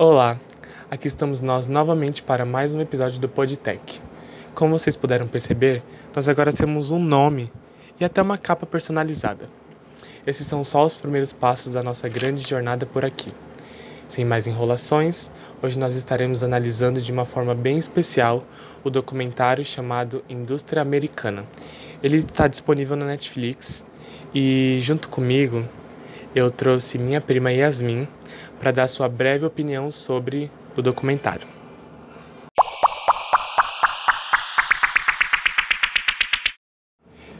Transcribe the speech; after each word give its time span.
Olá, 0.00 0.38
aqui 0.88 1.08
estamos 1.08 1.40
nós 1.40 1.66
novamente 1.66 2.22
para 2.22 2.44
mais 2.44 2.72
um 2.72 2.80
episódio 2.80 3.18
do 3.18 3.28
Podtech. 3.28 4.00
Como 4.54 4.78
vocês 4.78 4.94
puderam 4.94 5.26
perceber, 5.26 5.82
nós 6.14 6.28
agora 6.28 6.52
temos 6.52 6.92
um 6.92 7.00
nome 7.00 7.50
e 7.98 8.04
até 8.04 8.22
uma 8.22 8.38
capa 8.38 8.64
personalizada. 8.64 9.48
Esses 10.24 10.46
são 10.46 10.62
só 10.62 10.86
os 10.86 10.94
primeiros 10.94 11.32
passos 11.32 11.72
da 11.72 11.82
nossa 11.82 12.08
grande 12.08 12.48
jornada 12.48 12.86
por 12.86 13.04
aqui. 13.04 13.32
Sem 14.08 14.24
mais 14.24 14.46
enrolações, 14.46 15.32
hoje 15.60 15.76
nós 15.76 15.96
estaremos 15.96 16.44
analisando 16.44 17.00
de 17.00 17.10
uma 17.10 17.24
forma 17.24 17.52
bem 17.52 17.76
especial 17.76 18.44
o 18.84 18.90
documentário 18.90 19.64
chamado 19.64 20.22
Indústria 20.28 20.80
Americana. 20.80 21.44
Ele 22.00 22.18
está 22.18 22.46
disponível 22.46 22.94
na 22.94 23.06
Netflix 23.06 23.84
e, 24.32 24.78
junto 24.80 25.08
comigo, 25.08 25.64
eu 26.34 26.52
trouxe 26.52 26.98
minha 26.98 27.20
prima 27.20 27.50
Yasmin 27.50 28.06
para 28.58 28.70
dar 28.70 28.88
sua 28.88 29.08
breve 29.08 29.44
opinião 29.44 29.90
sobre 29.90 30.50
o 30.76 30.82
documentário. 30.82 31.46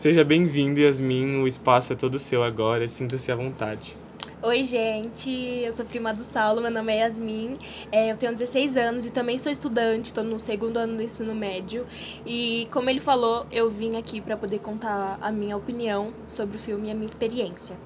Seja 0.00 0.24
bem-vindo, 0.24 0.80
Yasmin. 0.80 1.42
O 1.42 1.46
espaço 1.46 1.92
é 1.92 1.96
todo 1.96 2.18
seu 2.18 2.42
agora. 2.42 2.88
Sinta-se 2.88 3.30
à 3.30 3.36
vontade. 3.36 3.94
Oi, 4.42 4.62
gente. 4.64 5.28
Eu 5.30 5.70
sou 5.74 5.84
prima 5.84 6.14
do 6.14 6.24
Saulo. 6.24 6.62
Meu 6.62 6.70
nome 6.70 6.90
é 6.94 7.00
Yasmin. 7.00 7.58
É, 7.92 8.10
eu 8.10 8.16
tenho 8.16 8.32
16 8.32 8.78
anos 8.78 9.04
e 9.04 9.10
também 9.10 9.38
sou 9.38 9.52
estudante. 9.52 10.06
Estou 10.06 10.24
no 10.24 10.40
segundo 10.40 10.78
ano 10.78 10.96
do 10.96 11.02
ensino 11.02 11.34
médio. 11.34 11.86
E, 12.24 12.66
como 12.72 12.88
ele 12.88 13.00
falou, 13.00 13.46
eu 13.52 13.68
vim 13.68 13.98
aqui 13.98 14.22
para 14.22 14.38
poder 14.38 14.60
contar 14.60 15.18
a 15.20 15.30
minha 15.30 15.54
opinião 15.54 16.14
sobre 16.26 16.56
o 16.56 16.58
filme 16.58 16.88
e 16.88 16.90
a 16.90 16.94
minha 16.94 17.04
experiência. 17.04 17.76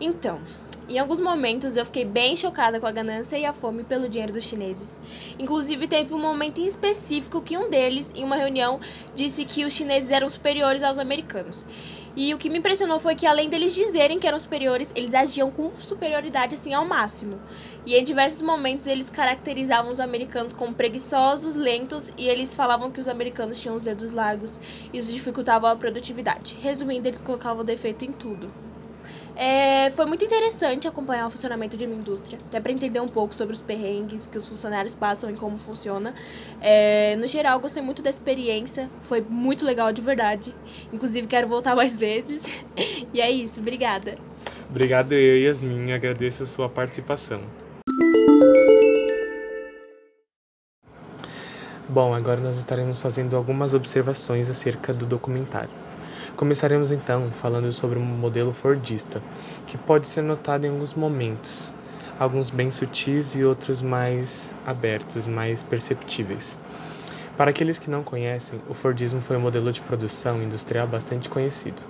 Então, 0.00 0.40
em 0.88 0.98
alguns 0.98 1.20
momentos 1.20 1.76
eu 1.76 1.84
fiquei 1.84 2.04
bem 2.04 2.34
chocada 2.36 2.80
com 2.80 2.86
a 2.86 2.90
ganância 2.90 3.36
e 3.36 3.44
a 3.44 3.52
fome 3.52 3.84
pelo 3.84 4.08
dinheiro 4.08 4.32
dos 4.32 4.44
chineses. 4.44 5.00
Inclusive, 5.38 5.86
teve 5.86 6.14
um 6.14 6.18
momento 6.18 6.60
em 6.60 6.66
específico 6.66 7.42
que 7.42 7.58
um 7.58 7.68
deles, 7.68 8.12
em 8.14 8.24
uma 8.24 8.36
reunião, 8.36 8.80
disse 9.14 9.44
que 9.44 9.64
os 9.64 9.74
chineses 9.74 10.10
eram 10.10 10.28
superiores 10.30 10.82
aos 10.82 10.98
americanos. 10.98 11.66
E 12.16 12.34
o 12.34 12.38
que 12.38 12.50
me 12.50 12.58
impressionou 12.58 12.98
foi 12.98 13.14
que, 13.14 13.26
além 13.26 13.48
deles 13.48 13.74
dizerem 13.74 14.18
que 14.18 14.26
eram 14.26 14.38
superiores, 14.40 14.92
eles 14.96 15.14
agiam 15.14 15.52
com 15.52 15.70
superioridade 15.78 16.54
assim 16.54 16.74
ao 16.74 16.84
máximo. 16.84 17.38
E 17.86 17.94
em 17.94 18.02
diversos 18.02 18.42
momentos 18.42 18.86
eles 18.86 19.08
caracterizavam 19.08 19.92
os 19.92 20.00
americanos 20.00 20.52
como 20.52 20.74
preguiçosos, 20.74 21.54
lentos, 21.54 22.12
e 22.18 22.28
eles 22.28 22.54
falavam 22.54 22.90
que 22.90 23.00
os 23.00 23.06
americanos 23.06 23.60
tinham 23.60 23.76
os 23.76 23.84
dedos 23.84 24.12
largos. 24.12 24.58
Isso 24.92 25.12
dificultava 25.12 25.70
a 25.70 25.76
produtividade. 25.76 26.58
Resumindo, 26.60 27.06
eles 27.06 27.20
colocavam 27.20 27.64
defeito 27.64 28.04
em 28.04 28.12
tudo. 28.12 28.67
É, 29.40 29.88
foi 29.90 30.04
muito 30.04 30.24
interessante 30.24 30.88
acompanhar 30.88 31.28
o 31.28 31.30
funcionamento 31.30 31.76
de 31.76 31.86
uma 31.86 31.94
indústria, 31.94 32.38
até 32.48 32.58
para 32.58 32.72
entender 32.72 32.98
um 32.98 33.06
pouco 33.06 33.32
sobre 33.32 33.54
os 33.54 33.62
perrengues 33.62 34.26
que 34.26 34.36
os 34.36 34.48
funcionários 34.48 34.96
passam 34.96 35.30
e 35.30 35.34
como 35.34 35.56
funciona. 35.56 36.12
É, 36.60 37.14
no 37.14 37.26
geral, 37.28 37.60
gostei 37.60 37.80
muito 37.80 38.02
da 38.02 38.10
experiência, 38.10 38.90
foi 39.02 39.20
muito 39.20 39.64
legal 39.64 39.92
de 39.92 40.02
verdade. 40.02 40.52
Inclusive, 40.92 41.28
quero 41.28 41.46
voltar 41.46 41.76
mais 41.76 41.96
vezes. 41.96 42.42
e 43.14 43.20
é 43.20 43.30
isso, 43.30 43.60
obrigada. 43.60 44.18
Obrigado, 44.68 45.12
eu, 45.12 45.38
Yasmin, 45.38 45.92
agradeço 45.92 46.42
a 46.42 46.46
sua 46.46 46.68
participação. 46.68 47.40
Bom, 51.88 52.12
agora 52.12 52.40
nós 52.40 52.58
estaremos 52.58 53.00
fazendo 53.00 53.36
algumas 53.36 53.72
observações 53.72 54.50
acerca 54.50 54.92
do 54.92 55.06
documentário. 55.06 55.87
Começaremos 56.38 56.92
então 56.92 57.32
falando 57.32 57.72
sobre 57.72 57.98
um 57.98 58.04
modelo 58.04 58.52
Fordista, 58.52 59.20
que 59.66 59.76
pode 59.76 60.06
ser 60.06 60.22
notado 60.22 60.64
em 60.64 60.68
alguns 60.68 60.94
momentos, 60.94 61.74
alguns 62.16 62.48
bem 62.48 62.70
sutis 62.70 63.34
e 63.34 63.42
outros 63.42 63.82
mais 63.82 64.54
abertos, 64.64 65.26
mais 65.26 65.64
perceptíveis. 65.64 66.56
Para 67.36 67.50
aqueles 67.50 67.76
que 67.76 67.90
não 67.90 68.04
conhecem, 68.04 68.60
o 68.68 68.72
Fordismo 68.72 69.20
foi 69.20 69.36
um 69.36 69.40
modelo 69.40 69.72
de 69.72 69.80
produção 69.80 70.40
industrial 70.40 70.86
bastante 70.86 71.28
conhecido. 71.28 71.82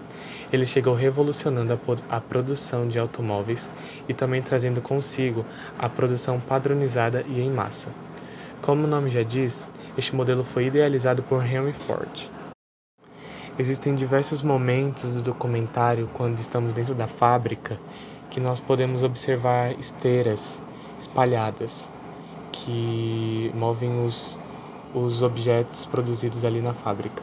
Ele 0.51 0.65
chegou 0.65 0.95
revolucionando 0.95 1.79
a, 2.09 2.19
produção 2.19 2.89
de 2.89 2.99
automóveis 2.99 3.71
e 4.09 4.15
também 4.15 4.41
trazendo 4.41 4.81
consigo 4.81 5.45
a 5.79 5.91
produção 5.91 6.41
padronizada 6.41 7.23
e 7.29 7.39
em 7.39 7.51
massa. 7.51 7.91
Como 8.63 8.85
o 8.85 8.89
nome 8.89 9.11
já 9.11 9.23
diz, 9.23 9.69
este 9.99 10.17
modelo 10.17 10.43
foi 10.43 10.69
idealizado 10.69 11.23
por 11.23 11.45
Henry 11.45 11.75
Ford. 11.75 12.38
Existem 13.59 13.93
diversos 13.93 14.41
momentos 14.41 15.11
do 15.11 15.21
documentário 15.21 16.09
quando 16.15 16.39
estamos 16.39 16.73
dentro 16.73 16.95
da 16.95 17.09
fábrica 17.09 17.77
que 18.31 18.39
nós 18.39 18.61
podemos 18.61 19.03
observar 19.03 19.73
esteiras 19.81 20.63
espalhadas 20.97 21.89
que 22.53 23.51
movem 23.57 24.07
os, 24.07 24.39
os 24.95 25.23
objetos 25.23 25.87
produzidos 25.87 26.45
ali 26.45 26.61
na 26.61 26.73
fábrica. 26.73 27.21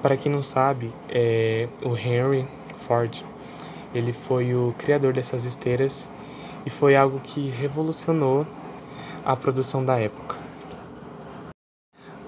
Para 0.00 0.16
quem 0.16 0.30
não 0.30 0.42
sabe, 0.42 0.92
é, 1.08 1.68
o 1.84 1.96
Henry 1.96 2.46
Ford 2.86 3.24
ele 3.92 4.12
foi 4.12 4.54
o 4.54 4.72
criador 4.78 5.12
dessas 5.12 5.44
esteiras 5.44 6.08
e 6.64 6.70
foi 6.70 6.94
algo 6.94 7.18
que 7.18 7.50
revolucionou 7.50 8.46
a 9.24 9.34
produção 9.34 9.84
da 9.84 9.98
época. 9.98 10.36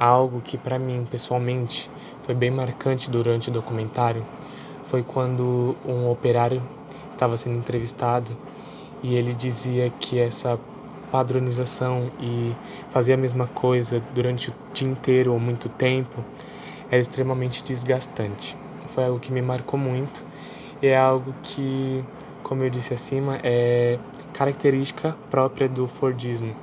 Algo 0.01 0.41
que 0.41 0.59
para 0.59 0.81
mim 0.81 1.07
pessoalmente 1.09 1.89
foi 2.25 2.35
bem 2.35 2.51
marcante 2.51 3.11
durante 3.11 3.49
o 3.51 3.53
documentário 3.53 4.25
foi 4.95 5.03
quando 5.03 5.75
um 5.85 6.09
operário 6.09 6.63
estava 7.11 7.37
sendo 7.37 7.59
entrevistado 7.59 8.31
e 9.03 9.17
ele 9.17 9.35
dizia 9.35 9.91
que 9.99 10.19
essa 10.19 10.59
padronização 11.11 12.11
e 12.21 12.55
fazer 12.91 13.15
a 13.15 13.17
mesma 13.17 13.47
coisa 13.47 14.01
durante 14.15 14.51
o 14.51 14.55
dia 14.73 14.89
inteiro 14.89 15.33
ou 15.33 15.41
muito 15.41 15.69
tempo 15.69 16.25
era 16.91 17.01
extremamente 17.01 17.65
desgastante. 17.65 18.57
Foi 18.95 19.05
algo 19.05 19.19
que 19.19 19.33
me 19.33 19.43
marcou 19.43 19.79
muito 19.79 20.23
e 20.81 20.87
é 20.87 20.97
algo 20.97 21.35
que, 21.43 22.05
como 22.43 22.63
eu 22.63 22.71
disse 22.71 22.95
acima, 22.95 23.41
é 23.43 23.99
característica 24.33 25.17
própria 25.31 25.69
do 25.69 25.89
Fordismo, 25.89 26.55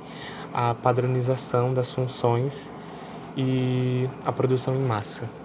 a 0.54 0.74
padronização 0.74 1.74
das 1.74 1.90
funções 1.90 2.72
e 3.36 4.08
a 4.24 4.32
produção 4.32 4.74
em 4.74 4.80
massa. 4.80 5.41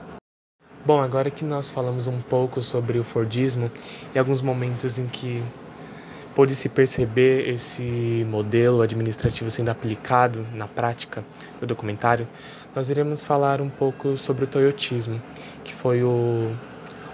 Bom, 0.85 1.01
agora 1.01 1.29
que 1.29 1.43
nós 1.43 1.69
falamos 1.69 2.07
um 2.07 2.21
pouco 2.21 2.61
sobre 2.61 2.97
o 2.97 3.03
Fordismo 3.03 3.69
e 4.15 4.19
alguns 4.19 4.41
momentos 4.41 4.97
em 4.97 5.05
que 5.05 5.43
pôde 6.33 6.55
se 6.55 6.69
perceber 6.69 7.49
esse 7.49 8.25
modelo 8.29 8.81
administrativo 8.81 9.49
sendo 9.49 9.69
aplicado 9.69 10.45
na 10.53 10.65
prática 10.65 11.25
no 11.59 11.67
documentário, 11.67 12.25
nós 12.73 12.89
iremos 12.89 13.25
falar 13.25 13.59
um 13.59 13.69
pouco 13.69 14.15
sobre 14.15 14.45
o 14.45 14.47
Toyotismo, 14.47 15.21
que 15.63 15.73
foi 15.73 16.03
o 16.03 16.55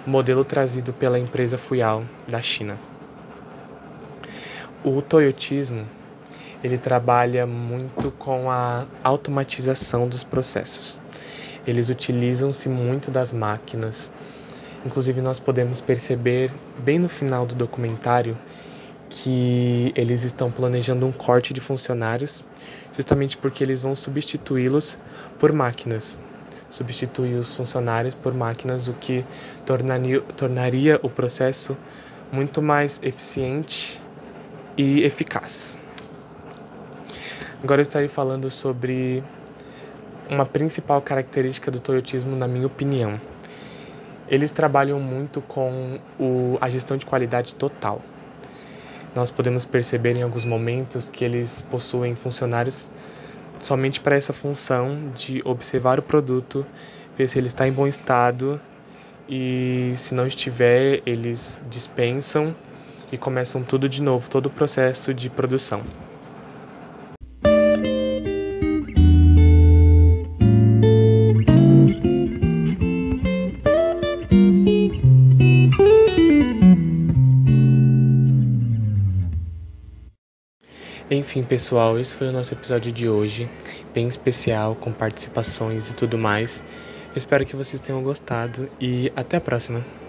modelo 0.06 0.44
trazido 0.44 0.94
pela 0.94 1.18
empresa 1.18 1.58
Fuyao 1.58 2.04
da 2.28 2.42
China. 2.42 2.78
O 4.84 5.02
Toyotismo 5.02 5.88
ele 6.64 6.78
trabalha 6.78 7.48
muito 7.48 8.12
com 8.12 8.52
a 8.52 8.86
automatização 9.04 10.08
dos 10.08 10.24
processos 10.24 11.03
eles 11.66 11.90
utilizam-se 11.90 12.68
muito 12.70 13.10
das 13.10 13.32
máquinas. 13.32 14.12
Inclusive, 14.86 15.22
nós 15.22 15.40
podemos 15.40 15.80
perceber 15.80 16.52
bem 16.80 17.00
no 17.00 17.08
final 17.08 17.46
do 17.46 17.56
documentário 17.56 18.38
que 19.10 19.94
eles 19.96 20.24
estão 20.24 20.52
planejando 20.52 21.06
um 21.06 21.12
corte 21.12 21.54
de 21.54 21.62
funcionários, 21.62 22.44
justamente 22.96 23.38
porque 23.38 23.64
eles 23.64 23.82
vão 23.82 23.96
substituí-los 23.96 24.98
por 25.40 25.54
máquinas. 25.54 26.20
Substituir 26.70 27.36
os 27.36 27.56
funcionários 27.56 28.16
por 28.16 28.34
máquinas, 28.34 28.88
o 28.88 28.94
que 28.94 29.24
tornaria, 29.66 30.20
tornaria 30.36 31.00
o 31.04 31.10
processo 31.10 31.78
muito 32.32 32.62
mais 32.62 33.00
eficiente 33.04 34.02
e 34.76 35.04
eficaz. 35.04 35.80
Agora 37.64 37.80
eu 37.80 37.84
estarei 37.84 38.08
falando 38.08 38.50
sobre 38.50 39.24
uma 40.34 40.46
principal 40.46 41.02
característica 41.02 41.70
do 41.70 41.80
toyotismo, 41.80 42.36
na 42.36 42.48
minha 42.48 42.66
opinião. 42.66 43.20
Eles 44.28 44.52
trabalham 44.52 45.00
muito 45.00 45.42
com 45.42 46.00
o, 46.20 46.58
a 46.60 46.70
gestão 46.70 46.98
de 46.98 47.06
qualidade 47.06 47.54
total. 47.56 48.02
Nós 49.16 49.30
podemos 49.30 49.64
perceber 49.64 50.18
em 50.18 50.24
alguns 50.24 50.44
momentos 50.44 51.10
que 51.10 51.24
eles 51.24 51.62
possuem 51.62 52.16
funcionários 52.16 52.90
somente 53.60 54.02
para 54.02 54.16
essa 54.16 54.34
função 54.34 55.12
de 55.16 55.42
observar 55.46 56.00
o 56.00 56.02
produto, 56.02 56.66
ver 57.16 57.28
se 57.28 57.38
ele 57.38 57.48
está 57.48 57.68
em 57.68 57.72
bom 57.72 57.86
estado 57.86 58.60
e 59.30 59.94
se 59.98 60.16
não 60.16 60.26
estiver, 60.26 61.02
eles 61.06 61.62
dispensam 61.70 62.56
e 63.12 63.18
começam 63.18 63.62
tudo 63.62 63.88
de 63.88 64.02
novo, 64.02 64.30
todo 64.30 64.48
o 64.48 64.50
processo 64.50 65.14
de 65.14 65.30
produção. 65.30 65.82
Enfim, 81.14 81.44
pessoal, 81.44 82.00
esse 82.00 82.16
foi 82.16 82.30
o 82.30 82.32
nosso 82.32 82.56
episódio 82.56 82.92
de 82.92 83.08
hoje, 83.08 83.48
bem 83.94 84.08
especial, 84.08 84.74
com 84.74 84.92
participações 84.92 85.88
e 85.88 85.94
tudo 85.94 86.18
mais. 86.18 86.64
Espero 87.16 87.46
que 87.46 87.56
vocês 87.56 87.80
tenham 87.80 88.02
gostado 88.02 88.68
e 88.82 89.14
até 89.16 89.38
a 89.38 89.42
próxima. 89.42 90.03